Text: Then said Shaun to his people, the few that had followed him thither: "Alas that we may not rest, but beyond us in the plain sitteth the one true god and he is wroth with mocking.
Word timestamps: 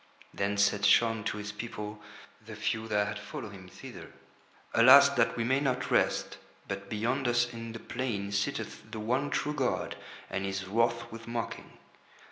Then 0.33 0.57
said 0.57 0.83
Shaun 0.83 1.23
to 1.25 1.37
his 1.37 1.51
people, 1.51 2.01
the 2.43 2.55
few 2.55 2.87
that 2.87 3.05
had 3.07 3.19
followed 3.19 3.51
him 3.51 3.69
thither: 3.69 4.11
"Alas 4.73 5.09
that 5.09 5.37
we 5.37 5.43
may 5.43 5.59
not 5.59 5.91
rest, 5.91 6.39
but 6.67 6.89
beyond 6.89 7.27
us 7.27 7.53
in 7.53 7.71
the 7.73 7.79
plain 7.79 8.31
sitteth 8.31 8.89
the 8.89 8.99
one 8.99 9.29
true 9.29 9.53
god 9.53 9.95
and 10.27 10.43
he 10.43 10.49
is 10.49 10.65
wroth 10.67 11.11
with 11.11 11.27
mocking. 11.27 11.77